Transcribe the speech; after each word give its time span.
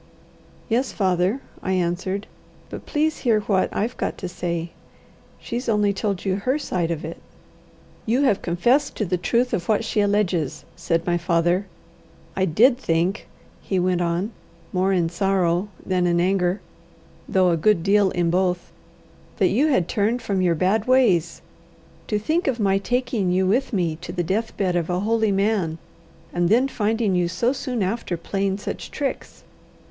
"Yes, 0.67 0.91
father," 0.91 1.41
I 1.61 1.73
answered. 1.73 2.25
"But 2.71 2.87
please 2.87 3.19
hear 3.19 3.41
what 3.41 3.69
I've 3.71 3.95
got 3.97 4.17
to 4.17 4.27
say. 4.27 4.71
She's 5.39 5.69
only 5.69 5.93
told 5.93 6.25
you 6.25 6.37
her 6.37 6.57
side 6.57 6.89
of 6.89 7.05
it." 7.05 7.19
"You 8.07 8.23
have 8.23 8.41
confessed 8.41 8.95
to 8.95 9.05
the 9.05 9.19
truth 9.19 9.53
of 9.53 9.69
what 9.69 9.83
she 9.85 10.01
alleges," 10.01 10.65
said 10.75 11.05
my 11.05 11.19
father. 11.19 11.67
"I 12.35 12.45
did 12.45 12.79
think," 12.79 13.27
he 13.61 13.77
went 13.77 14.01
on, 14.01 14.31
more 14.73 14.91
in 14.91 15.07
sorrow 15.07 15.67
than 15.85 16.07
in 16.07 16.19
anger, 16.19 16.61
though 17.29 17.51
a 17.51 17.55
good 17.55 17.83
deal 17.83 18.09
in 18.09 18.31
both, 18.31 18.71
"that 19.37 19.49
you 19.49 19.67
had 19.67 19.87
turned 19.87 20.19
from 20.23 20.41
your 20.41 20.55
bad 20.55 20.85
ways. 20.85 21.43
To 22.07 22.17
think 22.17 22.47
of 22.47 22.59
my 22.59 22.79
taking 22.79 23.31
you 23.31 23.45
with 23.45 23.71
me 23.71 23.97
to 23.97 24.11
the 24.11 24.23
death 24.23 24.57
bed 24.57 24.75
of 24.75 24.89
a 24.89 25.01
holy 25.01 25.31
man, 25.31 25.77
and 26.33 26.49
then 26.49 26.67
finding 26.67 27.13
you 27.13 27.27
so 27.27 27.53
soon 27.53 27.83
after 27.83 28.17
playing 28.17 28.57
such 28.57 28.89
tricks! 28.89 29.43